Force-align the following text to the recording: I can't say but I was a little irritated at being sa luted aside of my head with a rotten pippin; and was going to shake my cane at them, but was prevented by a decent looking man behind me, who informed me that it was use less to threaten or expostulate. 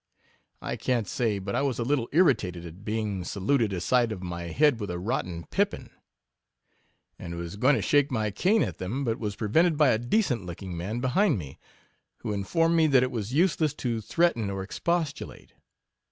I 0.63 0.77
can't 0.77 1.07
say 1.07 1.37
but 1.37 1.55
I 1.55 1.61
was 1.61 1.77
a 1.77 1.83
little 1.83 2.09
irritated 2.11 2.65
at 2.65 2.83
being 2.83 3.23
sa 3.23 3.39
luted 3.39 3.71
aside 3.71 4.11
of 4.11 4.23
my 4.23 4.45
head 4.45 4.79
with 4.79 4.89
a 4.89 4.97
rotten 4.97 5.45
pippin; 5.51 5.91
and 7.19 7.35
was 7.35 7.55
going 7.55 7.75
to 7.75 7.83
shake 7.83 8.09
my 8.09 8.31
cane 8.31 8.63
at 8.63 8.79
them, 8.79 9.03
but 9.05 9.19
was 9.19 9.35
prevented 9.35 9.77
by 9.77 9.89
a 9.89 9.99
decent 9.99 10.43
looking 10.43 10.75
man 10.75 11.01
behind 11.01 11.37
me, 11.37 11.59
who 12.21 12.33
informed 12.33 12.75
me 12.77 12.87
that 12.87 13.03
it 13.03 13.11
was 13.11 13.31
use 13.31 13.61
less 13.61 13.75
to 13.75 14.01
threaten 14.01 14.49
or 14.49 14.63
expostulate. 14.63 15.53